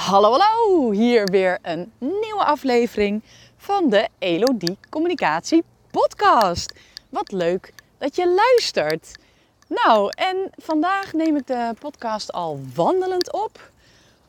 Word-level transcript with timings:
Hallo, 0.00 0.30
hallo! 0.30 0.90
Hier 0.90 1.24
weer 1.24 1.58
een 1.62 1.92
nieuwe 1.98 2.44
aflevering 2.44 3.22
van 3.56 3.88
de 3.88 4.08
Elodie 4.18 4.78
Communicatie 4.88 5.64
Podcast. 5.90 6.74
Wat 7.08 7.32
leuk 7.32 7.72
dat 7.98 8.16
je 8.16 8.34
luistert. 8.34 9.18
Nou, 9.66 10.12
en 10.16 10.50
vandaag 10.56 11.12
neem 11.12 11.36
ik 11.36 11.46
de 11.46 11.74
podcast 11.78 12.32
al 12.32 12.60
wandelend 12.74 13.32
op. 13.32 13.70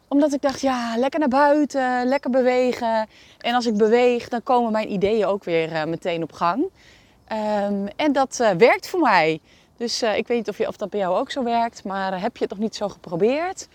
Omdat 0.07 0.34
ik 0.34 0.42
dacht, 0.42 0.62
ja, 0.62 0.97
lekker 0.97 1.20
naar 1.20 1.30
buiten, 1.30 2.08
lekker 2.08 2.30
bewegen. 2.30 3.08
En 3.38 3.56
als 3.56 3.66
ik 3.66 3.78
beweeg, 3.78 4.30
dan 4.30 4.44
komen 4.44 4.72
mijn 4.72 4.92
ideeën 4.92 5.26
ook 5.26 5.44
weer 5.44 5.72
uh, 5.72 5.84
meteen 5.84 6.24
op 6.24 6.32
gang. 6.32 6.62
Um, 6.62 7.88
en 7.96 8.12
dat 8.12 8.38
uh, 8.42 8.50
werkt 8.50 8.88
voor 8.88 9.00
mij. 9.00 9.40
Dus 9.78 10.04
uh, 10.04 10.18
ik 10.18 10.28
weet 10.28 10.38
niet 10.38 10.50
of, 10.50 10.58
je, 10.58 10.68
of 10.68 10.78
dat 10.78 10.90
bij 10.90 11.00
jou 11.00 11.18
ook 11.18 11.32
zo 11.32 11.44
werkt, 11.44 11.84
maar 11.84 12.22
heb 12.22 12.38
je 12.38 12.44
het 12.44 12.54
nog 12.54 12.60
niet 12.60 12.76
zo 12.76 12.90
geprobeerd? 12.90 13.68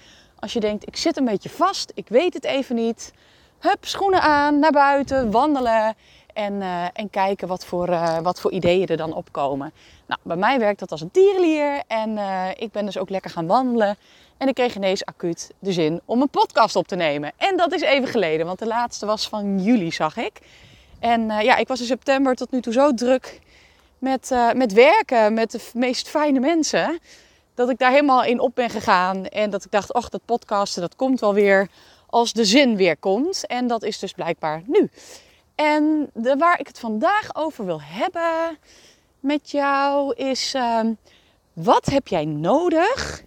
Als 0.46 0.54
je 0.54 0.60
denkt, 0.60 0.86
ik 0.86 0.96
zit 0.96 1.16
een 1.16 1.24
beetje 1.24 1.48
vast, 1.48 1.92
ik 1.94 2.08
weet 2.08 2.34
het 2.34 2.44
even 2.44 2.74
niet. 2.74 3.12
Hup, 3.58 3.84
schoenen 3.84 4.20
aan, 4.20 4.58
naar 4.58 4.72
buiten, 4.72 5.30
wandelen 5.30 5.94
en, 6.32 6.52
uh, 6.52 6.84
en 6.92 7.10
kijken 7.10 7.48
wat 7.48 7.64
voor, 7.64 7.88
uh, 7.88 8.18
wat 8.18 8.40
voor 8.40 8.52
ideeën 8.52 8.86
er 8.86 8.96
dan 8.96 9.14
opkomen. 9.14 9.72
Nou, 10.06 10.20
bij 10.22 10.36
mij 10.36 10.58
werkt 10.58 10.78
dat 10.78 10.90
als 10.90 11.00
een 11.00 11.10
tierenlier 11.10 11.82
en 11.86 12.10
uh, 12.10 12.48
ik 12.56 12.72
ben 12.72 12.84
dus 12.84 12.98
ook 12.98 13.10
lekker 13.10 13.30
gaan 13.30 13.46
wandelen. 13.46 13.96
En 14.36 14.48
ik 14.48 14.54
kreeg 14.54 14.76
ineens 14.76 15.04
acuut 15.04 15.50
de 15.58 15.72
zin 15.72 16.00
om 16.04 16.22
een 16.22 16.28
podcast 16.28 16.76
op 16.76 16.86
te 16.88 16.96
nemen. 16.96 17.32
En 17.36 17.56
dat 17.56 17.72
is 17.72 17.80
even 17.80 18.08
geleden, 18.08 18.46
want 18.46 18.58
de 18.58 18.66
laatste 18.66 19.06
was 19.06 19.28
van 19.28 19.62
juli, 19.62 19.92
zag 19.92 20.16
ik. 20.16 20.38
En 20.98 21.26
ja, 21.26 21.56
ik 21.56 21.68
was 21.68 21.80
in 21.80 21.86
september 21.86 22.34
tot 22.34 22.50
nu 22.50 22.60
toe 22.60 22.72
zo 22.72 22.94
druk 22.94 23.40
met, 23.98 24.34
met 24.54 24.72
werken, 24.72 25.34
met 25.34 25.50
de 25.50 25.60
meest 25.72 26.08
fijne 26.08 26.40
mensen 26.40 26.98
dat 27.56 27.70
ik 27.70 27.78
daar 27.78 27.90
helemaal 27.90 28.24
in 28.24 28.40
op 28.40 28.54
ben 28.54 28.70
gegaan. 28.70 29.26
En 29.26 29.50
dat 29.50 29.64
ik 29.64 29.70
dacht, 29.70 29.92
ach, 29.92 30.08
dat 30.08 30.24
podcasten, 30.24 30.82
dat 30.82 30.96
komt 30.96 31.20
wel 31.20 31.34
weer 31.34 31.68
als 32.06 32.32
de 32.32 32.44
zin 32.44 32.76
weer 32.76 32.96
komt. 32.96 33.46
En 33.46 33.66
dat 33.66 33.82
is 33.82 33.98
dus 33.98 34.12
blijkbaar 34.12 34.62
nu. 34.66 34.90
En 35.54 36.10
de, 36.14 36.36
waar 36.36 36.60
ik 36.60 36.66
het 36.66 36.78
vandaag 36.78 37.34
over 37.34 37.64
wil 37.64 37.80
hebben 37.82 38.58
met 39.20 39.50
jou 39.50 40.14
is, 40.14 40.54
uh, 40.54 40.80
wat 41.52 41.86
heb 41.86 42.08
jij 42.08 42.24
nodig 42.24 43.22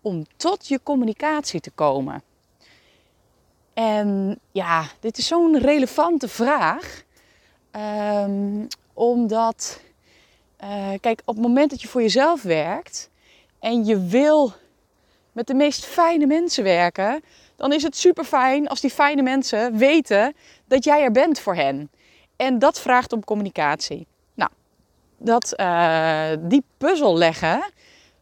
om 0.00 0.24
tot 0.36 0.68
je 0.68 0.80
communicatie 0.82 1.60
te 1.60 1.70
komen? 1.70 2.22
En 3.74 4.38
ja, 4.52 4.84
dit 5.00 5.18
is 5.18 5.26
zo'n 5.26 5.58
relevante 5.58 6.28
vraag. 6.28 7.02
Um, 8.24 8.66
omdat, 8.94 9.80
uh, 10.64 10.92
kijk, 11.00 11.22
op 11.24 11.34
het 11.34 11.44
moment 11.44 11.70
dat 11.70 11.82
je 11.82 11.88
voor 11.88 12.00
jezelf 12.02 12.42
werkt, 12.42 13.10
en 13.60 13.84
je 13.84 14.06
wil 14.06 14.52
met 15.32 15.46
de 15.46 15.54
meest 15.54 15.84
fijne 15.84 16.26
mensen 16.26 16.64
werken, 16.64 17.22
dan 17.56 17.72
is 17.72 17.82
het 17.82 17.96
super 17.96 18.24
fijn 18.24 18.68
als 18.68 18.80
die 18.80 18.90
fijne 18.90 19.22
mensen 19.22 19.76
weten 19.76 20.34
dat 20.66 20.84
jij 20.84 21.02
er 21.02 21.12
bent 21.12 21.40
voor 21.40 21.54
hen. 21.54 21.90
En 22.36 22.58
dat 22.58 22.80
vraagt 22.80 23.12
om 23.12 23.24
communicatie. 23.24 24.06
Nou, 24.34 24.50
dat, 25.16 25.54
uh, 25.56 26.30
die 26.40 26.64
puzzel 26.78 27.16
leggen 27.16 27.70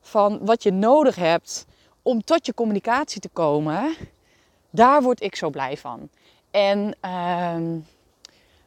van 0.00 0.38
wat 0.44 0.62
je 0.62 0.72
nodig 0.72 1.16
hebt 1.16 1.66
om 2.02 2.24
tot 2.24 2.46
je 2.46 2.54
communicatie 2.54 3.20
te 3.20 3.28
komen, 3.28 3.94
daar 4.70 5.02
word 5.02 5.22
ik 5.22 5.36
zo 5.36 5.50
blij 5.50 5.76
van. 5.76 6.08
En 6.50 6.96
uh, 7.04 7.56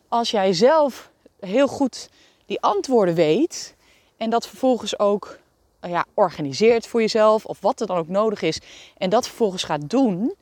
als 0.07 0.31
jij 0.31 0.53
zelf 0.53 1.11
heel 1.39 1.67
goed 1.67 2.09
die 2.45 2.61
antwoorden 2.61 3.15
weet 3.15 3.75
en 4.17 4.29
dat 4.29 4.47
vervolgens 4.47 4.99
ook 4.99 5.38
ja, 5.81 6.05
organiseert 6.13 6.87
voor 6.87 7.01
jezelf 7.01 7.45
of 7.45 7.61
wat 7.61 7.81
er 7.81 7.87
dan 7.87 7.97
ook 7.97 8.07
nodig 8.07 8.41
is 8.41 8.59
en 8.97 9.09
dat 9.09 9.27
vervolgens 9.27 9.63
gaat 9.63 9.89
doen, 9.89 10.33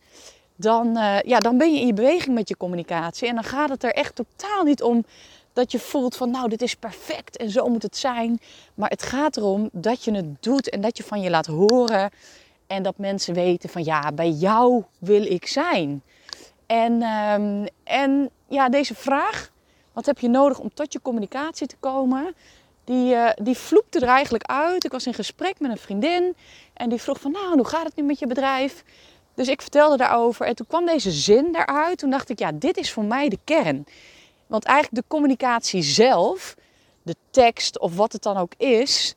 dan, 0.55 0.97
uh, 0.97 1.21
ja, 1.21 1.39
dan 1.39 1.57
ben 1.57 1.73
je 1.73 1.79
in 1.79 1.87
je 1.87 1.93
beweging 1.93 2.35
met 2.35 2.49
je 2.49 2.57
communicatie. 2.57 3.27
En 3.27 3.35
dan 3.35 3.43
gaat 3.43 3.69
het 3.69 3.83
er 3.83 3.93
echt 3.93 4.15
totaal 4.15 4.63
niet 4.63 4.83
om 4.83 5.05
dat 5.53 5.71
je 5.71 5.79
voelt 5.79 6.15
van 6.15 6.31
nou, 6.31 6.49
dit 6.49 6.61
is 6.61 6.75
perfect 6.75 7.37
en 7.37 7.49
zo 7.49 7.67
moet 7.67 7.83
het 7.83 7.97
zijn. 7.97 8.39
Maar 8.73 8.89
het 8.89 9.03
gaat 9.03 9.37
erom 9.37 9.69
dat 9.71 10.03
je 10.03 10.11
het 10.11 10.43
doet 10.43 10.69
en 10.69 10.81
dat 10.81 10.97
je 10.97 11.03
van 11.03 11.21
je 11.21 11.29
laat 11.29 11.45
horen. 11.45 12.11
En 12.67 12.83
dat 12.83 12.97
mensen 12.97 13.33
weten 13.33 13.69
van 13.69 13.83
ja, 13.83 14.11
bij 14.11 14.29
jou 14.29 14.83
wil 14.97 15.23
ik 15.23 15.47
zijn. 15.47 16.01
En, 16.65 17.01
um, 17.01 17.67
en 17.83 18.29
ja, 18.47 18.69
deze 18.69 18.95
vraag, 18.95 19.51
wat 19.93 20.05
heb 20.05 20.19
je 20.19 20.27
nodig 20.27 20.59
om 20.59 20.73
tot 20.73 20.93
je 20.93 21.01
communicatie 21.01 21.67
te 21.67 21.75
komen? 21.79 22.35
Die, 22.87 23.13
uh, 23.13 23.29
die 23.41 23.57
vloepte 23.57 23.99
er 23.99 24.07
eigenlijk 24.07 24.43
uit. 24.43 24.83
Ik 24.83 24.91
was 24.91 25.05
in 25.05 25.13
gesprek 25.13 25.59
met 25.59 25.71
een 25.71 25.77
vriendin 25.77 26.35
en 26.73 26.89
die 26.89 27.01
vroeg 27.01 27.19
van 27.19 27.31
nou, 27.31 27.55
hoe 27.55 27.67
gaat 27.67 27.85
het 27.85 27.95
nu 27.95 28.03
met 28.03 28.19
je 28.19 28.27
bedrijf? 28.27 28.83
Dus 29.33 29.47
ik 29.47 29.61
vertelde 29.61 29.97
daarover 29.97 30.45
en 30.45 30.55
toen 30.55 30.67
kwam 30.67 30.85
deze 30.85 31.11
zin 31.11 31.47
eruit. 31.51 31.97
Toen 31.97 32.09
dacht 32.09 32.29
ik, 32.29 32.39
ja, 32.39 32.51
dit 32.53 32.77
is 32.77 32.91
voor 32.91 33.03
mij 33.03 33.29
de 33.29 33.39
kern. 33.43 33.85
Want 34.47 34.65
eigenlijk 34.65 35.03
de 35.03 35.09
communicatie 35.15 35.81
zelf, 35.81 36.55
de 37.03 37.15
tekst 37.29 37.79
of 37.79 37.95
wat 37.95 38.13
het 38.13 38.23
dan 38.23 38.37
ook 38.37 38.53
is, 38.57 39.15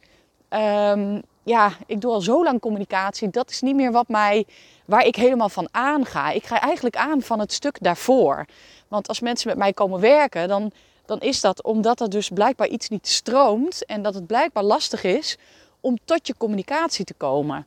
um, 0.49 1.23
ja, 1.43 1.73
ik 1.87 2.01
doe 2.01 2.13
al 2.13 2.21
zo 2.21 2.45
lang 2.45 2.61
communicatie. 2.61 3.31
Dat 3.31 3.51
is 3.51 3.61
niet 3.61 3.75
meer 3.75 3.93
wat 3.93 4.09
mij, 4.09 4.47
waar 4.85 5.07
ik 5.07 5.17
helemaal 5.17 5.49
van 5.49 5.69
aanga. 5.71 6.31
Ik 6.31 6.45
ga 6.45 6.61
eigenlijk 6.61 6.97
aan 6.97 7.23
van 7.23 7.41
het 7.41 7.53
stuk 7.53 7.77
daarvoor. 7.81 8.47
Want 8.89 9.09
als 9.09 9.21
mensen 9.21 9.49
met 9.49 9.59
mij 9.59 9.73
komen 9.73 10.01
werken, 10.01 10.49
dan 10.49 10.73
dan 11.11 11.21
is 11.21 11.41
dat 11.41 11.63
omdat 11.63 12.01
er 12.01 12.11
dus 12.11 12.29
blijkbaar 12.29 12.69
iets 12.69 12.89
niet 12.89 13.09
stroomt 13.09 13.85
en 13.85 14.03
dat 14.03 14.15
het 14.15 14.27
blijkbaar 14.27 14.63
lastig 14.63 15.05
is 15.05 15.39
om 15.81 15.99
tot 16.05 16.27
je 16.27 16.35
communicatie 16.37 17.05
te 17.05 17.15
komen. 17.15 17.67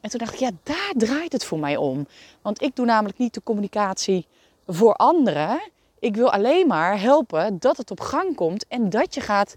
En 0.00 0.10
toen 0.10 0.18
dacht 0.18 0.32
ik, 0.32 0.38
ja, 0.38 0.50
daar 0.62 0.92
draait 0.96 1.32
het 1.32 1.44
voor 1.44 1.58
mij 1.58 1.76
om. 1.76 2.06
Want 2.42 2.62
ik 2.62 2.76
doe 2.76 2.86
namelijk 2.86 3.18
niet 3.18 3.34
de 3.34 3.42
communicatie 3.42 4.26
voor 4.66 4.94
anderen. 4.94 5.60
Ik 5.98 6.16
wil 6.16 6.32
alleen 6.32 6.66
maar 6.66 7.00
helpen 7.00 7.58
dat 7.58 7.76
het 7.76 7.90
op 7.90 8.00
gang 8.00 8.34
komt 8.34 8.66
en 8.68 8.90
dat 8.90 9.14
je 9.14 9.20
gaat 9.20 9.54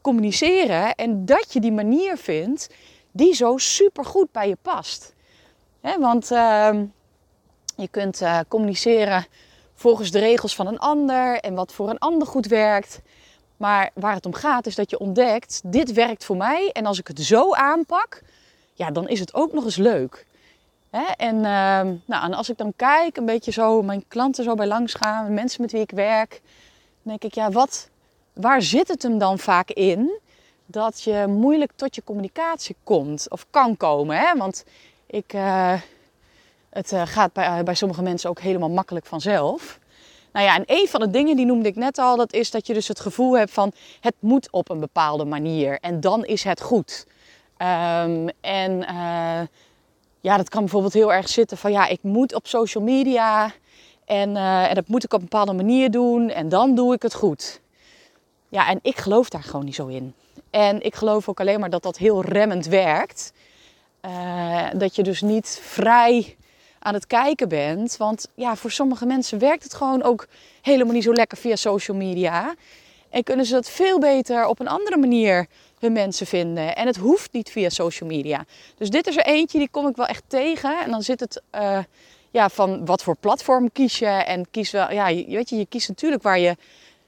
communiceren 0.00 0.94
en 0.94 1.24
dat 1.24 1.52
je 1.52 1.60
die 1.60 1.72
manier 1.72 2.16
vindt 2.16 2.68
die 3.10 3.34
zo 3.34 3.58
super 3.58 4.04
goed 4.04 4.32
bij 4.32 4.48
je 4.48 4.56
past. 4.62 5.14
want 5.80 6.30
uh, 6.30 6.70
je 7.76 7.88
kunt 7.90 8.20
uh, 8.20 8.38
communiceren 8.48 9.26
volgens 9.82 10.10
de 10.10 10.18
regels 10.18 10.54
van 10.54 10.66
een 10.66 10.78
ander 10.78 11.40
en 11.40 11.54
wat 11.54 11.72
voor 11.72 11.90
een 11.90 11.98
ander 11.98 12.28
goed 12.28 12.46
werkt. 12.46 13.00
Maar 13.56 13.90
waar 13.94 14.14
het 14.14 14.26
om 14.26 14.34
gaat 14.34 14.66
is 14.66 14.74
dat 14.74 14.90
je 14.90 14.98
ontdekt, 14.98 15.60
dit 15.64 15.92
werkt 15.92 16.24
voor 16.24 16.36
mij 16.36 16.70
en 16.72 16.86
als 16.86 16.98
ik 16.98 17.06
het 17.06 17.20
zo 17.20 17.54
aanpak, 17.54 18.22
ja, 18.72 18.90
dan 18.90 19.08
is 19.08 19.20
het 19.20 19.34
ook 19.34 19.52
nog 19.52 19.64
eens 19.64 19.76
leuk. 19.76 20.26
En, 21.16 21.36
uh, 21.36 21.42
nou, 22.04 22.24
en 22.24 22.34
als 22.34 22.50
ik 22.50 22.56
dan 22.56 22.72
kijk, 22.76 23.16
een 23.16 23.24
beetje 23.24 23.50
zo 23.50 23.82
mijn 23.82 24.04
klanten 24.08 24.44
zo 24.44 24.54
bij 24.54 24.66
langs 24.66 24.94
gaan, 24.94 25.34
mensen 25.34 25.60
met 25.62 25.72
wie 25.72 25.80
ik 25.80 25.90
werk, 25.90 26.30
dan 27.02 27.18
denk 27.18 27.24
ik, 27.24 27.34
ja, 27.34 27.50
wat, 27.50 27.88
waar 28.32 28.62
zit 28.62 28.88
het 28.88 29.02
hem 29.02 29.18
dan 29.18 29.38
vaak 29.38 29.70
in 29.70 30.18
dat 30.66 31.02
je 31.02 31.24
moeilijk 31.28 31.72
tot 31.76 31.94
je 31.94 32.04
communicatie 32.04 32.76
komt 32.84 33.30
of 33.30 33.46
kan 33.50 33.76
komen? 33.76 34.16
Hè? 34.16 34.36
Want 34.36 34.64
ik, 35.06 35.32
uh, 35.32 35.80
het 36.72 36.92
uh, 36.92 37.02
gaat 37.04 37.32
bij, 37.32 37.58
uh, 37.58 37.64
bij 37.64 37.74
sommige 37.74 38.02
mensen 38.02 38.30
ook 38.30 38.40
helemaal 38.40 38.70
makkelijk 38.70 39.06
vanzelf. 39.06 39.78
Nou 40.32 40.46
ja, 40.46 40.56
en 40.56 40.62
een 40.66 40.88
van 40.88 41.00
de 41.00 41.10
dingen 41.10 41.36
die 41.36 41.46
noemde 41.46 41.68
ik 41.68 41.76
net 41.76 41.98
al, 41.98 42.16
dat 42.16 42.32
is 42.32 42.50
dat 42.50 42.66
je 42.66 42.74
dus 42.74 42.88
het 42.88 43.00
gevoel 43.00 43.38
hebt 43.38 43.50
van 43.50 43.72
het 44.00 44.14
moet 44.18 44.50
op 44.50 44.70
een 44.70 44.80
bepaalde 44.80 45.24
manier 45.24 45.78
en 45.80 46.00
dan 46.00 46.24
is 46.24 46.44
het 46.44 46.60
goed. 46.60 47.06
Um, 47.58 48.28
en 48.40 48.72
uh, 48.80 49.40
ja, 50.20 50.36
dat 50.36 50.48
kan 50.48 50.60
bijvoorbeeld 50.60 50.92
heel 50.92 51.12
erg 51.12 51.28
zitten 51.28 51.56
van 51.56 51.72
ja, 51.72 51.86
ik 51.86 52.02
moet 52.02 52.34
op 52.34 52.46
social 52.46 52.84
media 52.84 53.52
en, 54.04 54.36
en 54.36 54.74
dat 54.74 54.88
moet 54.88 55.04
ik 55.04 55.12
op 55.12 55.18
een 55.18 55.28
bepaalde 55.28 55.52
manier 55.52 55.90
doen 55.90 56.30
en 56.30 56.48
dan 56.48 56.74
doe 56.74 56.94
ik 56.94 57.02
het 57.02 57.14
goed. 57.14 57.60
Ja, 58.48 58.68
en 58.68 58.78
ik 58.82 58.96
geloof 58.96 59.28
daar 59.28 59.42
gewoon 59.42 59.64
niet 59.64 59.74
zo 59.74 59.86
in. 59.86 60.14
En 60.50 60.82
ik 60.82 60.94
geloof 60.94 61.28
ook 61.28 61.40
alleen 61.40 61.60
maar 61.60 61.70
dat 61.70 61.82
dat 61.82 61.98
heel 61.98 62.22
remmend 62.22 62.66
werkt. 62.66 63.32
dat 64.76 64.96
je 64.96 65.02
dus 65.02 65.20
niet 65.20 65.60
vrij 65.62 66.36
aan 66.82 66.94
het 66.94 67.06
kijken 67.06 67.48
bent. 67.48 67.96
Want 67.96 68.28
ja, 68.34 68.56
voor 68.56 68.70
sommige 68.70 69.06
mensen 69.06 69.38
werkt 69.38 69.62
het 69.62 69.74
gewoon 69.74 70.02
ook 70.02 70.26
helemaal 70.62 70.94
niet 70.94 71.04
zo 71.04 71.12
lekker 71.12 71.38
via 71.38 71.56
social 71.56 71.96
media. 71.96 72.54
En 73.10 73.22
kunnen 73.22 73.46
ze 73.46 73.52
dat 73.52 73.70
veel 73.70 73.98
beter 73.98 74.46
op 74.46 74.60
een 74.60 74.68
andere 74.68 74.96
manier 74.96 75.46
hun 75.78 75.92
mensen 75.92 76.26
vinden. 76.26 76.76
En 76.76 76.86
het 76.86 76.96
hoeft 76.96 77.32
niet 77.32 77.50
via 77.50 77.68
social 77.68 78.08
media. 78.08 78.44
Dus 78.76 78.90
dit 78.90 79.06
is 79.06 79.16
er 79.16 79.24
eentje, 79.24 79.58
die 79.58 79.68
kom 79.70 79.88
ik 79.88 79.96
wel 79.96 80.06
echt 80.06 80.22
tegen. 80.26 80.78
En 80.84 80.90
dan 80.90 81.02
zit 81.02 81.20
het 81.20 81.42
uh, 81.54 81.78
ja, 82.30 82.48
van 82.48 82.84
wat 82.84 83.02
voor 83.02 83.16
platform 83.16 83.72
kies 83.72 83.98
je. 83.98 84.06
En 84.06 84.50
kies 84.50 84.70
wel, 84.70 84.92
ja, 84.92 85.04
weet 85.14 85.48
je, 85.48 85.56
je 85.56 85.66
kiest 85.66 85.88
natuurlijk 85.88 86.22
waar 86.22 86.38
je, 86.38 86.56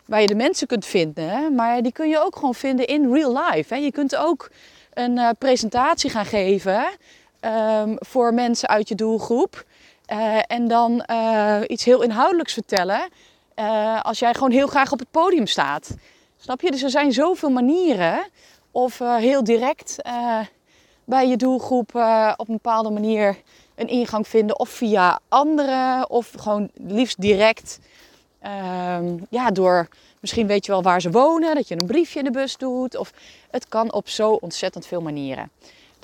waar 0.06 0.20
je 0.20 0.26
de 0.26 0.34
mensen 0.34 0.66
kunt 0.66 0.86
vinden. 0.86 1.54
Maar 1.54 1.82
die 1.82 1.92
kun 1.92 2.08
je 2.08 2.24
ook 2.24 2.36
gewoon 2.36 2.54
vinden 2.54 2.86
in 2.86 3.12
real 3.12 3.42
life. 3.44 3.74
Hè. 3.74 3.80
Je 3.80 3.92
kunt 3.92 4.16
ook 4.16 4.50
een 4.94 5.16
uh, 5.16 5.28
presentatie 5.38 6.10
gaan 6.10 6.26
geven 6.26 6.86
um, 7.44 7.96
voor 7.98 8.34
mensen 8.34 8.68
uit 8.68 8.88
je 8.88 8.94
doelgroep. 8.94 9.64
Uh, 10.12 10.38
en 10.46 10.68
dan 10.68 11.04
uh, 11.10 11.60
iets 11.66 11.84
heel 11.84 12.02
inhoudelijks 12.02 12.52
vertellen. 12.52 13.08
Uh, 13.58 14.02
als 14.02 14.18
jij 14.18 14.34
gewoon 14.34 14.50
heel 14.50 14.66
graag 14.66 14.92
op 14.92 14.98
het 14.98 15.10
podium 15.10 15.46
staat. 15.46 15.94
Snap 16.36 16.60
je? 16.60 16.70
Dus 16.70 16.82
er 16.82 16.90
zijn 16.90 17.12
zoveel 17.12 17.50
manieren. 17.50 18.26
Of 18.70 18.98
heel 18.98 19.44
direct 19.44 19.96
bij 21.04 21.28
je 21.28 21.36
doelgroep 21.36 21.88
op 22.36 22.48
een 22.48 22.54
bepaalde 22.54 22.90
manier 22.90 23.36
een 23.74 23.88
ingang 23.88 24.28
vinden 24.28 24.58
of 24.58 24.68
via 24.68 25.20
anderen 25.28 26.10
of 26.10 26.32
gewoon 26.36 26.70
liefst 26.74 27.20
direct. 27.20 27.78
Ehm, 28.40 29.16
ja, 29.30 29.50
door 29.50 29.88
misschien 30.20 30.46
weet 30.46 30.66
je 30.66 30.72
wel 30.72 30.82
waar 30.82 31.00
ze 31.00 31.10
wonen, 31.10 31.54
dat 31.54 31.68
je 31.68 31.80
een 31.80 31.86
briefje 31.86 32.18
in 32.18 32.24
de 32.24 32.30
bus 32.30 32.56
doet. 32.56 32.96
Of 32.96 33.12
het 33.50 33.68
kan 33.68 33.92
op 33.92 34.08
zo 34.08 34.30
ontzettend 34.30 34.86
veel 34.86 35.00
manieren. 35.00 35.50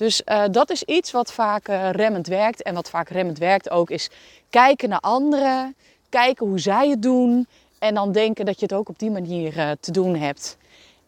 Dus 0.01 0.23
uh, 0.27 0.45
dat 0.51 0.71
is 0.71 0.83
iets 0.83 1.11
wat 1.11 1.33
vaak 1.33 1.69
uh, 1.69 1.91
remmend 1.91 2.27
werkt. 2.27 2.63
En 2.63 2.75
wat 2.75 2.91
vaak 2.91 3.09
remmend 3.09 3.39
werkt 3.39 3.71
ook 3.71 3.91
is 3.91 4.11
kijken 4.51 4.89
naar 4.89 5.01
anderen, 5.01 5.77
kijken 6.09 6.47
hoe 6.47 6.59
zij 6.59 6.89
het 6.89 7.03
doen. 7.03 7.47
En 7.79 7.95
dan 7.95 8.13
denken 8.13 8.45
dat 8.45 8.61
je 8.61 8.67
het 8.67 8.75
ook 8.75 8.89
op 8.89 8.99
die 8.99 9.11
manier 9.11 9.57
uh, 9.57 9.71
te 9.81 9.91
doen 9.91 10.17
hebt. 10.17 10.57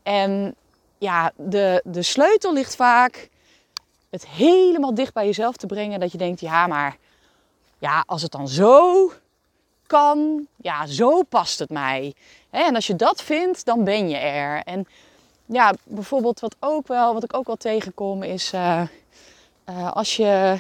En 0.03 0.55
ja, 0.99 1.33
de, 1.37 1.83
de 1.85 2.03
sleutel 2.03 2.53
ligt 2.53 2.77
vaak 2.77 3.29
het 4.11 4.27
helemaal 4.27 4.95
dicht 4.95 5.15
bij 5.15 5.27
jezelf 5.27 5.57
te 5.57 5.67
brengen. 5.67 6.01
Dat 6.01 6.13
je 6.13 6.19
denkt, 6.19 6.41
ja, 6.41 6.67
maar 6.67 6.97
ja, 7.79 8.05
als 8.07 8.23
het 8.23 8.33
dan 8.33 8.49
zo 8.49 9.13
kan, 9.87 10.47
ja, 10.57 10.87
zo 10.87 11.23
past 11.23 11.59
het 11.59 11.71
mij. 11.71 12.15
En 12.51 12.75
als 12.75 12.87
je 12.87 12.97
dat 12.97 13.23
vindt, 13.23 13.65
dan 13.65 13.85
ben 13.85 14.09
je 14.09 14.17
er. 14.17 14.63
En 14.63 14.87
ja, 15.53 15.75
bijvoorbeeld 15.85 16.41
wat, 16.41 16.57
ook 16.61 16.87
wel, 16.87 17.15
wat 17.15 17.25
ik 17.25 17.37
ook 17.37 17.47
wel 17.47 17.57
tegenkom 17.57 18.23
is 18.23 18.53
uh, 18.53 18.83
uh, 19.69 19.93
als 19.93 20.17
je 20.17 20.59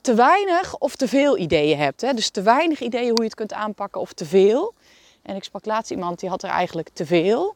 te 0.00 0.14
weinig 0.14 0.78
of 0.78 0.96
te 0.96 1.08
veel 1.08 1.38
ideeën 1.38 1.78
hebt. 1.78 2.00
Hè? 2.00 2.12
Dus 2.12 2.30
te 2.30 2.42
weinig 2.42 2.80
ideeën 2.80 3.08
hoe 3.08 3.18
je 3.18 3.24
het 3.24 3.34
kunt 3.34 3.52
aanpakken 3.52 4.00
of 4.00 4.12
te 4.12 4.24
veel. 4.24 4.74
En 5.22 5.36
ik 5.36 5.44
sprak 5.44 5.66
laatst 5.66 5.90
iemand 5.90 6.20
die 6.20 6.28
had 6.28 6.42
er 6.42 6.50
eigenlijk 6.50 6.88
te 6.92 7.06
veel. 7.06 7.54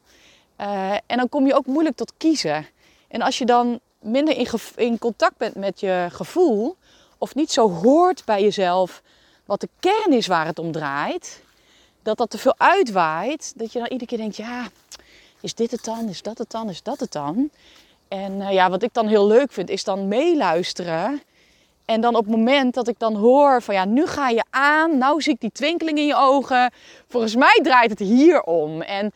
Uh, 0.61 0.91
en 0.91 1.17
dan 1.17 1.29
kom 1.29 1.45
je 1.45 1.55
ook 1.55 1.65
moeilijk 1.65 1.95
tot 1.95 2.13
kiezen. 2.17 2.67
En 3.07 3.21
als 3.21 3.37
je 3.37 3.45
dan 3.45 3.79
minder 3.99 4.37
in, 4.37 4.47
in 4.75 4.97
contact 4.97 5.37
bent 5.37 5.55
met 5.55 5.79
je 5.79 6.07
gevoel, 6.11 6.75
of 7.17 7.35
niet 7.35 7.51
zo 7.51 7.71
hoort 7.71 8.25
bij 8.25 8.41
jezelf 8.41 9.01
wat 9.45 9.61
de 9.61 9.69
kern 9.79 10.13
is 10.13 10.27
waar 10.27 10.45
het 10.45 10.59
om 10.59 10.71
draait, 10.71 11.41
dat 12.03 12.17
dat 12.17 12.29
te 12.29 12.37
veel 12.37 12.55
uitwaait, 12.57 13.53
dat 13.55 13.71
je 13.71 13.79
dan 13.79 13.87
iedere 13.87 14.09
keer 14.09 14.17
denkt, 14.17 14.35
ja, 14.35 14.67
is 15.41 15.53
dit 15.53 15.71
het 15.71 15.83
dan, 15.83 16.09
is 16.09 16.21
dat 16.21 16.37
het 16.37 16.51
dan, 16.51 16.69
is 16.69 16.83
dat 16.83 16.99
het 16.99 17.11
dan? 17.11 17.49
En 18.07 18.31
uh, 18.31 18.51
ja, 18.51 18.69
wat 18.69 18.83
ik 18.83 18.93
dan 18.93 19.07
heel 19.07 19.27
leuk 19.27 19.51
vind, 19.51 19.69
is 19.69 19.83
dan 19.83 20.07
meeluisteren. 20.07 21.21
En 21.85 22.01
dan 22.01 22.15
op 22.15 22.25
het 22.25 22.35
moment 22.35 22.73
dat 22.73 22.87
ik 22.87 22.99
dan 22.99 23.15
hoor 23.15 23.61
van 23.61 23.75
ja, 23.75 23.85
nu 23.85 24.05
ga 24.05 24.29
je 24.29 24.43
aan, 24.49 24.97
nou 24.97 25.21
zie 25.21 25.33
ik 25.33 25.41
die 25.41 25.51
twinkeling 25.51 25.97
in 25.97 26.05
je 26.05 26.15
ogen. 26.15 26.71
Volgens 27.07 27.35
mij 27.35 27.59
draait 27.63 27.89
het 27.89 27.99
hier 27.99 28.41
om. 28.41 28.81
En, 28.81 29.13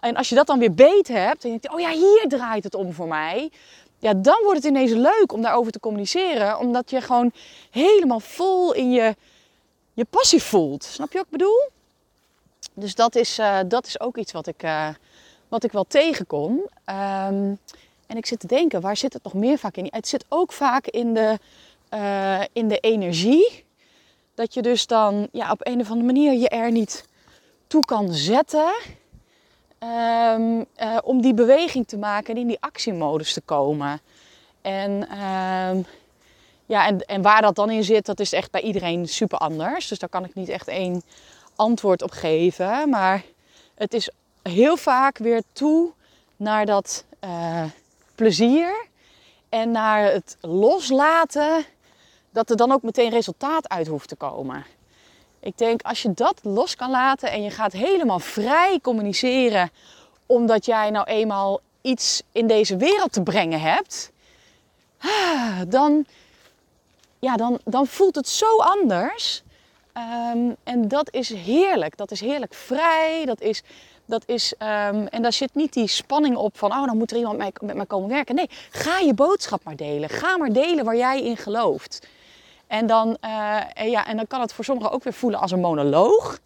en 0.00 0.16
als 0.16 0.28
je 0.28 0.34
dat 0.34 0.46
dan 0.46 0.58
weer 0.58 0.74
beet 0.74 1.08
hebt, 1.08 1.42
denk 1.42 1.62
je, 1.62 1.72
oh 1.72 1.80
ja, 1.80 1.90
hier 1.90 2.24
draait 2.28 2.64
het 2.64 2.74
om 2.74 2.92
voor 2.92 3.08
mij 3.08 3.50
ja, 4.00 4.14
dan 4.14 4.40
wordt 4.42 4.56
het 4.56 4.64
ineens 4.64 4.90
leuk 4.90 5.32
om 5.32 5.42
daarover 5.42 5.72
te 5.72 5.80
communiceren. 5.80 6.58
Omdat 6.58 6.90
je 6.90 7.00
gewoon 7.00 7.32
helemaal 7.70 8.20
vol 8.20 8.72
in 8.72 8.90
je, 8.90 9.16
je 9.92 10.04
passie 10.04 10.42
voelt. 10.42 10.84
Snap 10.84 11.12
je 11.12 11.16
wat 11.16 11.26
ik 11.26 11.32
bedoel? 11.32 11.68
Dus 12.74 12.94
dat 12.94 13.14
is, 13.14 13.38
uh, 13.38 13.58
dat 13.66 13.86
is 13.86 14.00
ook 14.00 14.16
iets 14.16 14.32
wat 14.32 14.46
ik, 14.46 14.62
uh, 14.62 14.88
wat 15.50 15.64
ik 15.64 15.72
wel 15.72 15.84
tegenkom. 15.84 16.50
Um, 16.50 17.58
en 18.06 18.16
ik 18.16 18.26
zit 18.26 18.40
te 18.40 18.46
denken, 18.46 18.80
waar 18.80 18.96
zit 18.96 19.12
het 19.12 19.22
nog 19.22 19.34
meer 19.34 19.58
vaak 19.58 19.76
in? 19.76 19.88
Het 19.90 20.08
zit 20.08 20.24
ook 20.28 20.52
vaak 20.52 20.86
in 20.86 21.14
de, 21.14 21.38
uh, 21.94 22.40
in 22.52 22.68
de 22.68 22.78
energie. 22.78 23.64
Dat 24.34 24.54
je 24.54 24.62
dus 24.62 24.86
dan 24.86 25.28
ja, 25.32 25.50
op 25.50 25.66
een 25.66 25.80
of 25.80 25.90
andere 25.90 26.06
manier 26.12 26.32
je 26.32 26.48
er 26.48 26.70
niet 26.70 27.04
toe 27.66 27.84
kan 27.84 28.12
zetten. 28.12 28.74
Um, 30.34 30.66
uh, 30.76 30.98
om 31.02 31.20
die 31.20 31.34
beweging 31.34 31.86
te 31.86 31.98
maken 31.98 32.34
en 32.34 32.40
in 32.40 32.46
die 32.46 32.60
actiemodus 32.60 33.32
te 33.32 33.40
komen. 33.40 34.00
En, 34.62 34.90
um, 34.90 35.86
ja, 36.66 36.86
en, 36.86 37.00
en 37.06 37.22
waar 37.22 37.42
dat 37.42 37.54
dan 37.54 37.70
in 37.70 37.84
zit, 37.84 38.06
dat 38.06 38.20
is 38.20 38.32
echt 38.32 38.50
bij 38.50 38.60
iedereen 38.60 39.08
super 39.08 39.38
anders. 39.38 39.88
Dus 39.88 39.98
daar 39.98 40.08
kan 40.08 40.24
ik 40.24 40.34
niet 40.34 40.48
echt 40.48 40.68
één 40.68 41.02
antwoord 41.56 42.02
op 42.02 42.10
geven. 42.10 42.88
Maar 42.88 43.24
het 43.74 43.94
is 43.94 44.10
heel 44.42 44.76
vaak 44.76 45.18
weer 45.18 45.42
toe 45.52 45.92
naar 46.36 46.66
dat 46.66 47.04
uh, 47.24 47.64
plezier 48.14 48.86
en 49.48 49.70
naar 49.70 50.12
het 50.12 50.36
loslaten, 50.40 51.64
dat 52.30 52.50
er 52.50 52.56
dan 52.56 52.72
ook 52.72 52.82
meteen 52.82 53.10
resultaat 53.10 53.68
uit 53.68 53.86
hoeft 53.86 54.08
te 54.08 54.16
komen. 54.16 54.64
Ik 55.40 55.58
denk 55.58 55.82
als 55.82 56.02
je 56.02 56.12
dat 56.12 56.40
los 56.42 56.76
kan 56.76 56.90
laten 56.90 57.30
en 57.30 57.42
je 57.42 57.50
gaat 57.50 57.72
helemaal 57.72 58.18
vrij 58.18 58.78
communiceren, 58.82 59.70
omdat 60.26 60.64
jij 60.64 60.90
nou 60.90 61.06
eenmaal 61.06 61.60
iets 61.80 62.22
in 62.32 62.46
deze 62.46 62.76
wereld 62.76 63.12
te 63.12 63.22
brengen 63.22 63.60
hebt, 63.60 64.10
ah, 64.98 65.60
dan, 65.68 66.06
ja, 67.18 67.36
dan, 67.36 67.58
dan 67.64 67.86
voelt 67.86 68.14
het 68.14 68.28
zo 68.28 68.56
anders. 68.56 69.42
Um, 70.32 70.56
en 70.64 70.88
dat 70.88 71.12
is 71.12 71.28
heerlijk. 71.28 71.96
Dat 71.96 72.10
is 72.10 72.20
heerlijk 72.20 72.54
vrij. 72.54 73.24
Dat 73.24 73.40
is, 73.40 73.62
dat 74.10 74.22
is, 74.26 74.54
um, 74.58 75.06
en 75.06 75.22
daar 75.22 75.32
zit 75.32 75.54
niet 75.54 75.72
die 75.72 75.88
spanning 75.88 76.36
op 76.36 76.58
van, 76.58 76.72
oh, 76.72 76.84
dan 76.84 76.96
moet 76.96 77.10
er 77.10 77.16
iemand 77.16 77.38
met 77.60 77.74
mij 77.74 77.86
komen 77.86 78.08
werken. 78.08 78.34
Nee, 78.34 78.50
ga 78.70 78.98
je 78.98 79.14
boodschap 79.14 79.64
maar 79.64 79.76
delen. 79.76 80.08
Ga 80.08 80.36
maar 80.36 80.52
delen 80.52 80.84
waar 80.84 80.96
jij 80.96 81.22
in 81.22 81.36
gelooft. 81.36 82.06
En 82.66 82.86
dan, 82.86 83.08
uh, 83.24 83.60
ja, 83.90 84.06
en 84.06 84.16
dan 84.16 84.26
kan 84.26 84.40
het 84.40 84.52
voor 84.52 84.64
sommigen 84.64 84.92
ook 84.92 85.04
weer 85.04 85.12
voelen 85.12 85.40
als 85.40 85.50
een 85.50 85.60
monoloog. 85.60 86.38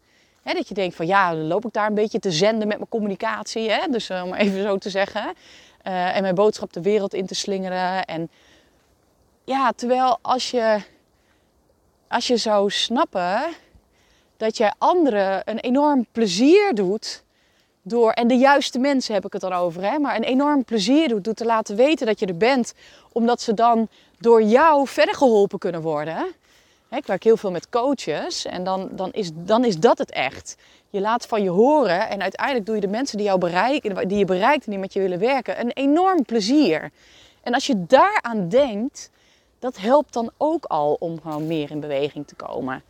Dat 0.42 0.68
je 0.68 0.74
denkt 0.74 0.96
van 0.96 1.06
ja, 1.06 1.30
dan 1.30 1.46
loop 1.46 1.64
ik 1.64 1.72
daar 1.72 1.86
een 1.86 1.94
beetje 1.94 2.18
te 2.18 2.30
zenden 2.30 2.68
met 2.68 2.76
mijn 2.76 2.88
communicatie. 2.88 3.70
Hè? 3.70 3.86
Dus 3.90 4.10
uh, 4.10 4.22
om 4.24 4.34
even 4.34 4.62
zo 4.62 4.78
te 4.78 4.90
zeggen. 4.90 5.34
Uh, 5.86 6.16
en 6.16 6.22
mijn 6.22 6.34
boodschap 6.34 6.72
de 6.72 6.82
wereld 6.82 7.14
in 7.14 7.26
te 7.26 7.34
slingeren. 7.34 8.04
En 8.04 8.30
ja, 9.44 9.72
terwijl 9.76 10.18
als 10.22 10.50
je, 10.50 10.82
als 12.08 12.26
je 12.26 12.36
zou 12.36 12.70
snappen 12.70 13.42
dat 14.36 14.56
jij 14.56 14.72
anderen 14.78 15.42
een 15.44 15.58
enorm 15.58 16.06
plezier 16.12 16.74
doet. 16.74 17.23
Door, 17.86 18.10
en 18.10 18.28
de 18.28 18.36
juiste 18.36 18.78
mensen 18.78 19.14
heb 19.14 19.24
ik 19.24 19.32
het 19.32 19.42
dan 19.42 19.52
over, 19.52 19.82
hè, 19.82 19.98
maar 19.98 20.16
een 20.16 20.22
enorm 20.22 20.64
plezier 20.64 21.08
doet 21.08 21.24
door 21.24 21.34
te 21.34 21.44
laten 21.44 21.76
weten 21.76 22.06
dat 22.06 22.20
je 22.20 22.26
er 22.26 22.36
bent. 22.36 22.74
Omdat 23.12 23.40
ze 23.40 23.54
dan 23.54 23.88
door 24.18 24.42
jou 24.42 24.88
verder 24.88 25.14
geholpen 25.14 25.58
kunnen 25.58 25.82
worden. 25.82 26.26
Ik 26.90 27.06
werk 27.06 27.24
heel 27.24 27.36
veel 27.36 27.50
met 27.50 27.68
coaches 27.68 28.44
en 28.44 28.64
dan, 28.64 28.88
dan, 28.92 29.12
is, 29.12 29.30
dan 29.34 29.64
is 29.64 29.78
dat 29.78 29.98
het 29.98 30.10
echt. 30.10 30.56
Je 30.90 31.00
laat 31.00 31.26
van 31.26 31.42
je 31.42 31.50
horen 31.50 32.08
en 32.08 32.22
uiteindelijk 32.22 32.66
doe 32.66 32.74
je 32.74 32.80
de 32.80 32.88
mensen 32.88 33.16
die, 33.16 33.26
jou 33.26 33.38
bereiken, 33.38 34.08
die 34.08 34.18
je 34.18 34.24
bereikt 34.24 34.64
en 34.64 34.70
die 34.70 34.80
met 34.80 34.92
je 34.92 35.00
willen 35.00 35.18
werken 35.18 35.60
een 35.60 35.70
enorm 35.70 36.24
plezier. 36.24 36.90
En 37.42 37.54
als 37.54 37.66
je 37.66 37.86
daaraan 37.86 38.48
denkt, 38.48 39.10
dat 39.58 39.76
helpt 39.76 40.12
dan 40.12 40.30
ook 40.36 40.64
al 40.64 40.96
om 40.98 41.20
gewoon 41.20 41.46
meer 41.46 41.70
in 41.70 41.80
beweging 41.80 42.26
te 42.26 42.34
komen. 42.34 42.82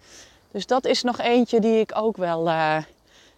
Dus 0.50 0.66
dat 0.66 0.84
is 0.84 1.02
nog 1.02 1.18
eentje 1.18 1.60
die 1.60 1.78
ik 1.78 1.90
ook 1.94 2.16
wel 2.16 2.46
uh, 2.46 2.76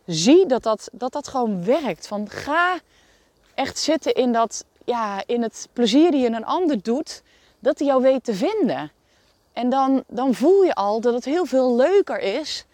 zie, 0.06 0.46
dat 0.46 0.62
dat, 0.62 0.88
dat 0.92 1.12
dat 1.12 1.28
gewoon 1.28 1.64
werkt. 1.64 2.06
Van 2.06 2.28
ga 2.30 2.78
echt 3.54 3.78
zitten 3.78 4.14
in, 4.14 4.32
dat, 4.32 4.64
ja, 4.84 5.22
in 5.26 5.42
het 5.42 5.68
plezier 5.72 6.10
die 6.10 6.20
je 6.20 6.26
een 6.26 6.44
ander 6.44 6.82
doet 6.82 7.22
dat 7.58 7.78
hij 7.78 7.88
jou 7.88 8.02
weet 8.02 8.24
te 8.24 8.34
vinden. 8.34 8.90
En 9.52 9.70
dan, 9.70 10.04
dan 10.06 10.34
voel 10.34 10.64
je 10.64 10.74
al 10.74 11.00
dat 11.00 11.14
het 11.14 11.24
heel 11.24 11.44
veel 11.44 11.76
leuker 11.76 12.18
is 12.18 12.66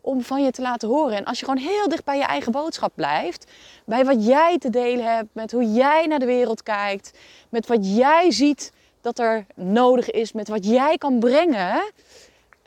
om 0.00 0.22
van 0.22 0.42
je 0.44 0.50
te 0.50 0.62
laten 0.62 0.88
horen. 0.88 1.16
En 1.16 1.24
als 1.24 1.38
je 1.38 1.44
gewoon 1.44 1.62
heel 1.62 1.88
dicht 1.88 2.04
bij 2.04 2.16
je 2.16 2.24
eigen 2.24 2.52
boodschap 2.52 2.92
blijft, 2.94 3.50
bij 3.84 4.04
wat 4.04 4.26
jij 4.26 4.58
te 4.58 4.70
delen 4.70 5.14
hebt, 5.14 5.28
met 5.32 5.52
hoe 5.52 5.72
jij 5.72 6.06
naar 6.06 6.18
de 6.18 6.26
wereld 6.26 6.62
kijkt, 6.62 7.18
met 7.48 7.66
wat 7.66 7.96
jij 7.96 8.30
ziet 8.30 8.72
dat 9.00 9.18
er 9.18 9.46
nodig 9.54 10.10
is, 10.10 10.32
met 10.32 10.48
wat 10.48 10.66
jij 10.66 10.98
kan 10.98 11.18
brengen 11.18 11.92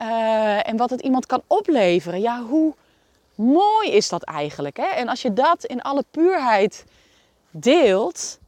uh, 0.01 0.67
en 0.67 0.77
wat 0.77 0.89
het 0.89 1.01
iemand 1.01 1.25
kan 1.25 1.41
opleveren. 1.47 2.21
Ja, 2.21 2.41
hoe 2.41 2.73
mooi 3.39 3.91
is 3.91 4.09
dat 4.09 4.23
eigenlijk? 4.23 4.77
Hè? 4.77 4.85
En 4.85 5.07
als 5.07 5.21
je 5.21 5.33
dat 5.33 5.63
in 5.63 5.81
alle 5.81 6.03
puurheid 6.11 6.85
deelt, 7.51 8.39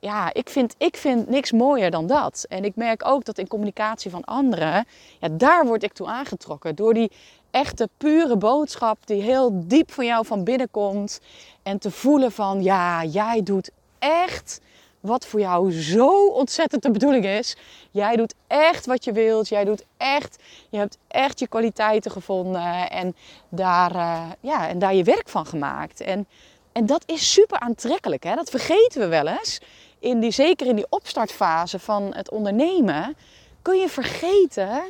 ja, 0.00 0.32
ik 0.34 0.48
vind, 0.48 0.74
ik 0.78 0.96
vind 0.96 1.28
niks 1.28 1.52
mooier 1.52 1.90
dan 1.90 2.06
dat. 2.06 2.46
En 2.48 2.64
ik 2.64 2.76
merk 2.76 3.06
ook 3.06 3.24
dat 3.24 3.38
in 3.38 3.48
communicatie 3.48 4.10
van 4.10 4.24
anderen, 4.24 4.86
ja, 5.20 5.28
daar 5.30 5.66
word 5.66 5.82
ik 5.82 5.92
toe 5.92 6.06
aangetrokken. 6.06 6.74
Door 6.74 6.94
die 6.94 7.10
echte 7.50 7.88
pure 7.96 8.36
boodschap 8.36 9.06
die 9.06 9.22
heel 9.22 9.62
diep 9.68 9.92
van 9.92 10.04
jou 10.04 10.26
van 10.26 10.44
binnen 10.44 10.70
komt. 10.70 11.20
En 11.62 11.78
te 11.78 11.90
voelen 11.90 12.32
van, 12.32 12.62
ja, 12.62 13.04
jij 13.04 13.42
doet 13.42 13.70
echt 13.98 14.60
wat 15.00 15.26
voor 15.26 15.40
jou 15.40 15.72
zo 15.72 16.26
ontzettend 16.26 16.82
de 16.82 16.90
bedoeling 16.90 17.24
is. 17.24 17.56
Jij 17.90 18.16
doet 18.16 18.34
echt 18.46 18.86
wat 18.86 19.04
je 19.04 19.12
wilt. 19.12 19.48
Jij 19.48 19.64
doet 19.64 19.84
echt, 19.96 20.38
je 20.70 20.78
hebt 20.78 20.98
echt 21.08 21.38
je 21.38 21.48
kwaliteiten 21.48 22.10
gevonden 22.10 22.90
en 22.90 23.16
daar, 23.48 23.94
uh, 23.94 24.30
ja, 24.40 24.68
en 24.68 24.78
daar 24.78 24.94
je 24.94 25.04
werk 25.04 25.28
van 25.28 25.46
gemaakt. 25.46 26.00
En, 26.00 26.26
en 26.72 26.86
dat 26.86 27.02
is 27.06 27.32
super 27.32 27.58
aantrekkelijk. 27.58 28.24
Hè? 28.24 28.34
Dat 28.34 28.50
vergeten 28.50 29.00
we 29.00 29.06
wel 29.06 29.26
eens 29.26 29.60
in 29.98 30.20
die, 30.20 30.30
zeker 30.30 30.66
in 30.66 30.76
die 30.76 30.86
opstartfase 30.88 31.78
van 31.78 32.14
het 32.14 32.30
ondernemen, 32.30 33.16
kun 33.62 33.78
je 33.78 33.88
vergeten 33.88 34.82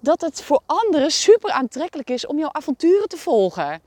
dat 0.00 0.20
het 0.20 0.42
voor 0.42 0.60
anderen 0.66 1.10
super 1.10 1.50
aantrekkelijk 1.50 2.10
is 2.10 2.26
om 2.26 2.38
jouw 2.38 2.52
avonturen 2.52 3.08
te 3.08 3.16
volgen. 3.16 3.80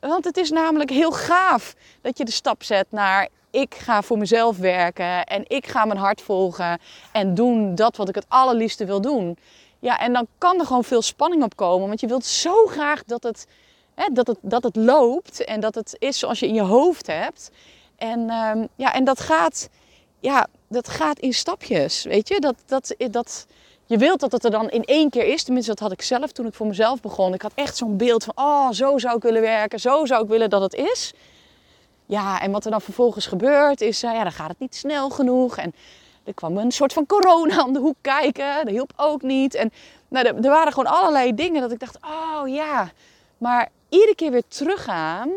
Want 0.00 0.24
het 0.24 0.36
is 0.36 0.50
namelijk 0.50 0.90
heel 0.90 1.12
gaaf 1.12 1.74
dat 2.00 2.18
je 2.18 2.24
de 2.24 2.30
stap 2.30 2.62
zet 2.62 2.86
naar 2.90 3.28
ik 3.54 3.74
ga 3.74 4.02
voor 4.02 4.18
mezelf 4.18 4.56
werken 4.56 5.24
en 5.24 5.44
ik 5.46 5.66
ga 5.66 5.84
mijn 5.84 5.98
hart 5.98 6.20
volgen 6.20 6.78
en 7.12 7.34
doen 7.34 7.74
dat 7.74 7.96
wat 7.96 8.08
ik 8.08 8.14
het 8.14 8.26
allerliefste 8.28 8.84
wil 8.84 9.00
doen. 9.00 9.38
Ja, 9.78 10.00
en 10.00 10.12
dan 10.12 10.26
kan 10.38 10.58
er 10.58 10.66
gewoon 10.66 10.84
veel 10.84 11.02
spanning 11.02 11.42
op 11.42 11.56
komen. 11.56 11.88
Want 11.88 12.00
je 12.00 12.06
wilt 12.06 12.24
zo 12.24 12.66
graag 12.66 13.04
dat 13.04 13.22
het, 13.22 13.46
hè, 13.94 14.06
dat 14.12 14.26
het, 14.26 14.38
dat 14.40 14.62
het 14.62 14.76
loopt 14.76 15.44
en 15.44 15.60
dat 15.60 15.74
het 15.74 15.96
is 15.98 16.18
zoals 16.18 16.38
je 16.38 16.46
in 16.46 16.54
je 16.54 16.62
hoofd 16.62 17.06
hebt. 17.06 17.50
En, 17.96 18.30
ehm, 18.30 18.66
ja, 18.76 18.94
en 18.94 19.04
dat, 19.04 19.20
gaat, 19.20 19.68
ja, 20.20 20.46
dat 20.68 20.88
gaat 20.88 21.18
in 21.18 21.34
stapjes, 21.34 22.02
weet 22.02 22.28
je. 22.28 22.40
Dat, 22.40 22.54
dat, 22.66 22.94
dat, 23.10 23.46
je 23.86 23.96
wilt 23.96 24.20
dat 24.20 24.32
het 24.32 24.44
er 24.44 24.50
dan 24.50 24.70
in 24.70 24.84
één 24.84 25.10
keer 25.10 25.26
is. 25.26 25.42
Tenminste, 25.42 25.70
dat 25.70 25.80
had 25.80 25.92
ik 25.92 26.02
zelf 26.02 26.32
toen 26.32 26.46
ik 26.46 26.54
voor 26.54 26.66
mezelf 26.66 27.00
begon. 27.00 27.34
Ik 27.34 27.42
had 27.42 27.52
echt 27.54 27.76
zo'n 27.76 27.96
beeld 27.96 28.24
van, 28.24 28.34
oh, 28.36 28.70
zo 28.70 28.98
zou 28.98 29.16
ik 29.16 29.22
willen 29.22 29.42
werken. 29.42 29.80
Zo 29.80 30.04
zou 30.04 30.22
ik 30.22 30.28
willen 30.28 30.50
dat 30.50 30.62
het 30.62 30.74
is. 30.74 31.12
Ja, 32.14 32.40
en 32.40 32.50
wat 32.50 32.64
er 32.64 32.70
dan 32.70 32.80
vervolgens 32.80 33.26
gebeurt 33.26 33.80
is, 33.80 34.04
uh, 34.04 34.12
ja, 34.12 34.22
dan 34.22 34.32
gaat 34.32 34.48
het 34.48 34.58
niet 34.58 34.74
snel 34.74 35.10
genoeg. 35.10 35.56
En 35.56 35.74
er 36.24 36.34
kwam 36.34 36.56
een 36.56 36.72
soort 36.72 36.92
van 36.92 37.06
corona 37.06 37.58
aan 37.58 37.72
de 37.72 37.78
hoek 37.78 37.96
kijken. 38.00 38.54
Dat 38.64 38.68
hielp 38.68 38.92
ook 38.96 39.22
niet. 39.22 39.54
En 39.54 39.72
nou, 40.08 40.26
er, 40.26 40.42
waren 40.42 40.72
gewoon 40.72 40.92
allerlei 40.92 41.34
dingen 41.34 41.60
dat 41.60 41.72
ik 41.72 41.78
dacht, 41.78 41.98
oh 42.02 42.48
ja. 42.48 42.90
Maar 43.38 43.68
iedere 43.88 44.14
keer 44.14 44.30
weer 44.30 44.48
teruggaan 44.48 45.30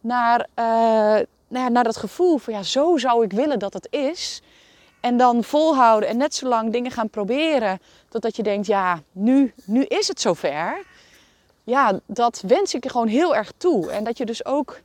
naar, 0.00 0.46
uh, 0.58 1.18
naar 1.48 1.84
dat 1.84 1.96
gevoel 1.96 2.38
van, 2.38 2.52
ja, 2.52 2.62
zo 2.62 2.96
zou 2.96 3.24
ik 3.24 3.32
willen 3.32 3.58
dat 3.58 3.72
het 3.72 3.86
is. 3.90 4.42
En 5.00 5.16
dan 5.16 5.44
volhouden 5.44 6.08
en 6.08 6.16
net 6.16 6.34
zo 6.34 6.48
lang 6.48 6.72
dingen 6.72 6.90
gaan 6.90 7.10
proberen. 7.10 7.80
Totdat 8.08 8.36
je 8.36 8.42
denkt, 8.42 8.66
ja, 8.66 9.02
nu, 9.12 9.54
nu 9.64 9.84
is 9.84 10.08
het 10.08 10.20
zover. 10.20 10.84
Ja, 11.64 12.00
dat 12.06 12.42
wens 12.46 12.74
ik 12.74 12.84
je 12.84 12.90
gewoon 12.90 13.08
heel 13.08 13.36
erg 13.36 13.52
toe. 13.56 13.90
En 13.90 14.04
dat 14.04 14.18
je 14.18 14.26
dus 14.26 14.44
ook 14.44 14.80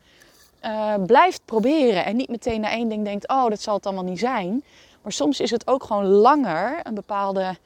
uh, 0.66 0.94
blijft 1.06 1.42
proberen. 1.46 2.06
En 2.06 2.16
niet 2.16 2.30
meteen 2.30 2.62
na 2.62 2.70
één 2.70 2.90
ding 2.90 3.04
denkt, 3.04 3.28
oh, 3.28 3.48
dat 3.48 3.62
zal 3.62 3.76
het 3.76 3.86
allemaal 3.86 4.04
niet 4.04 4.20
zijn. 4.20 4.64
Maar 5.02 5.12
soms 5.12 5.40
is 5.40 5.52
het 5.52 5.68
ook 5.68 5.84
gewoon 5.84 6.06
langer 6.06 6.80
een 6.84 6.94
bepaalde, 6.94 7.58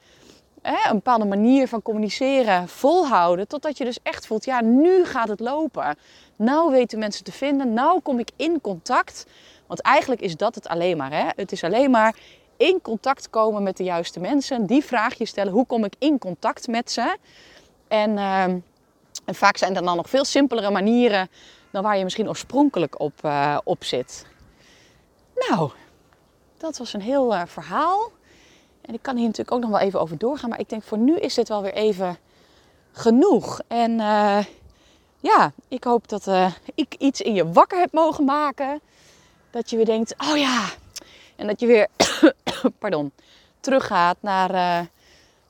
een 0.62 0.92
bepaalde 0.92 1.24
manier 1.24 1.68
van 1.68 1.82
communiceren 1.82 2.68
volhouden. 2.68 3.48
Totdat 3.48 3.78
je 3.78 3.84
dus 3.84 3.98
echt 4.02 4.26
voelt, 4.26 4.44
ja, 4.44 4.62
nu 4.62 5.04
gaat 5.04 5.28
het 5.28 5.40
lopen. 5.40 5.96
Nou 6.36 6.70
weten 6.70 6.98
mensen 6.98 7.24
te 7.24 7.32
vinden. 7.32 7.72
Nou 7.72 8.00
kom 8.00 8.18
ik 8.18 8.30
in 8.36 8.60
contact. 8.60 9.26
Want 9.66 9.80
eigenlijk 9.80 10.20
is 10.20 10.36
dat 10.36 10.54
het 10.54 10.68
alleen 10.68 10.96
maar. 10.96 11.12
Hè? 11.12 11.24
Het 11.36 11.52
is 11.52 11.64
alleen 11.64 11.90
maar 11.90 12.16
in 12.56 12.80
contact 12.82 13.30
komen 13.30 13.62
met 13.62 13.76
de 13.76 13.84
juiste 13.84 14.20
mensen. 14.20 14.66
Die 14.66 14.84
vraag 14.84 15.14
je 15.14 15.26
stellen, 15.26 15.52
hoe 15.52 15.66
kom 15.66 15.84
ik 15.84 15.94
in 15.98 16.18
contact 16.18 16.66
met 16.66 16.90
ze? 16.90 17.16
En, 17.88 18.10
uh, 18.10 18.42
en 18.44 18.64
vaak 19.34 19.56
zijn 19.56 19.76
er 19.76 19.84
dan 19.84 19.96
nog 19.96 20.08
veel 20.08 20.24
simpelere 20.24 20.70
manieren 20.70 21.28
dan 21.72 21.82
waar 21.82 21.96
je 21.98 22.04
misschien 22.04 22.28
oorspronkelijk 22.28 23.00
op, 23.00 23.24
uh, 23.24 23.58
op 23.64 23.84
zit. 23.84 24.26
Nou, 25.34 25.70
dat 26.56 26.78
was 26.78 26.92
een 26.92 27.00
heel 27.00 27.34
uh, 27.34 27.42
verhaal. 27.46 28.10
En 28.80 28.94
ik 28.94 29.02
kan 29.02 29.16
hier 29.16 29.26
natuurlijk 29.26 29.56
ook 29.56 29.60
nog 29.60 29.70
wel 29.70 29.78
even 29.78 30.00
over 30.00 30.18
doorgaan. 30.18 30.48
Maar 30.50 30.60
ik 30.60 30.68
denk 30.68 30.82
voor 30.82 30.98
nu 30.98 31.16
is 31.16 31.34
dit 31.34 31.48
wel 31.48 31.62
weer 31.62 31.74
even 31.74 32.16
genoeg. 32.92 33.60
En 33.66 33.90
uh, 33.90 34.44
ja, 35.20 35.52
ik 35.68 35.84
hoop 35.84 36.08
dat 36.08 36.30
ik 36.74 36.94
iets 36.98 37.20
in 37.20 37.34
je 37.34 37.52
wakker 37.52 37.78
heb 37.78 37.92
mogen 37.92 38.24
maken. 38.24 38.80
Dat 39.50 39.70
je 39.70 39.76
weer 39.76 39.84
denkt, 39.84 40.14
oh 40.30 40.36
ja. 40.36 40.68
En 41.36 41.46
dat 41.46 41.60
je 41.60 41.66
weer, 41.66 41.88
pardon, 42.78 43.12
teruggaat 43.60 44.16
naar, 44.20 44.86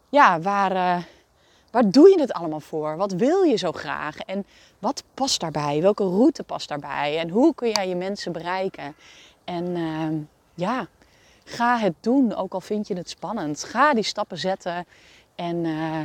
ja, 0.08 0.40
waar, 0.40 1.04
waar 1.72 1.90
doe 1.90 2.08
je 2.08 2.20
het 2.20 2.32
allemaal 2.32 2.60
voor? 2.60 2.96
Wat 2.96 3.12
wil 3.12 3.42
je 3.42 3.56
zo 3.56 3.72
graag? 3.72 4.18
En 4.18 4.46
wat 4.78 5.02
past 5.14 5.40
daarbij? 5.40 5.82
Welke 5.82 6.04
route 6.04 6.42
past 6.42 6.68
daarbij? 6.68 7.18
En 7.18 7.28
hoe 7.28 7.54
kun 7.54 7.70
jij 7.70 7.88
je 7.88 7.94
mensen 7.94 8.32
bereiken? 8.32 8.94
En 9.44 9.76
uh, 9.76 10.08
ja, 10.54 10.86
ga 11.44 11.78
het 11.78 11.94
doen, 12.00 12.34
ook 12.34 12.52
al 12.52 12.60
vind 12.60 12.88
je 12.88 12.94
het 12.94 13.10
spannend. 13.10 13.64
Ga 13.64 13.94
die 13.94 14.02
stappen 14.02 14.38
zetten 14.38 14.86
en, 15.34 15.64
uh, 15.64 16.00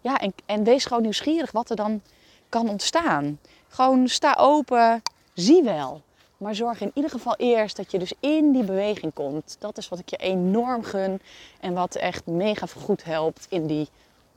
ja, 0.00 0.18
en, 0.18 0.34
en 0.46 0.64
wees 0.64 0.84
gewoon 0.84 1.02
nieuwsgierig 1.02 1.52
wat 1.52 1.70
er 1.70 1.76
dan 1.76 2.02
kan 2.48 2.68
ontstaan. 2.68 3.38
Gewoon 3.68 4.08
sta 4.08 4.36
open, 4.38 5.02
zie 5.34 5.62
wel. 5.62 6.02
Maar 6.36 6.54
zorg 6.54 6.80
in 6.80 6.90
ieder 6.94 7.10
geval 7.10 7.34
eerst 7.36 7.76
dat 7.76 7.90
je 7.90 7.98
dus 7.98 8.12
in 8.20 8.52
die 8.52 8.64
beweging 8.64 9.12
komt. 9.14 9.56
Dat 9.58 9.78
is 9.78 9.88
wat 9.88 9.98
ik 9.98 10.08
je 10.08 10.16
enorm 10.16 10.82
gun 10.82 11.20
en 11.60 11.74
wat 11.74 11.94
echt 11.94 12.26
mega 12.26 12.66
goed 12.66 13.04
helpt 13.04 13.46
in 13.48 13.66
die 13.66 13.88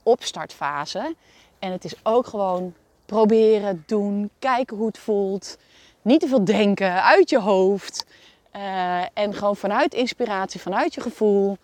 opstartfase. 0.04 1.14
En 1.58 1.72
het 1.72 1.84
is 1.84 1.94
ook 2.02 2.26
gewoon 2.26 2.74
proberen, 3.06 3.84
doen, 3.86 4.30
kijken 4.38 4.76
hoe 4.76 4.86
het 4.86 4.98
voelt. 4.98 5.56
Niet 6.02 6.20
te 6.20 6.28
veel 6.28 6.44
denken, 6.44 7.02
uit 7.02 7.30
je 7.30 7.40
hoofd. 7.40 8.06
Uh, 8.56 9.18
en 9.18 9.34
gewoon 9.34 9.56
vanuit 9.56 9.94
inspiratie, 9.94 10.60
vanuit 10.60 10.94
je 10.94 11.00
gevoel, 11.00 11.58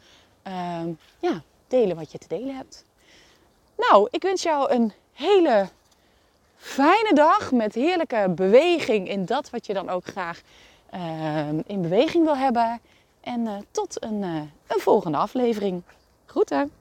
uh, 0.47 0.81
ja, 1.19 1.43
delen 1.69 1.97
wat 1.97 2.13
je 2.13 2.19
te 2.19 2.29
delen 2.29 2.57
hebt. 2.57 2.85
Nou, 3.77 4.09
ik 4.11 4.23
wens 4.23 4.43
jou 4.43 4.73
een 4.73 4.93
hele 5.13 5.69
fijne 6.57 7.15
dag 7.15 7.53
met 7.53 7.75
heerlijke 7.75 8.33
beweging 8.35 9.09
in 9.09 9.25
dat 9.25 9.51
wat 9.51 9.67
je 9.67 9.75
dan 9.75 9.89
ook 9.89 10.05
graag 10.05 10.41
uh, 10.95 11.49
in 11.67 11.83
beweging 11.83 12.25
wil 12.25 12.37
hebben. 12.37 12.81
En 13.21 13.67
tot 13.71 14.03
een, 14.03 14.23
een 14.67 14.81
volgende 14.81 15.19
aflevering. 15.19 15.83
Groeten! 16.27 16.80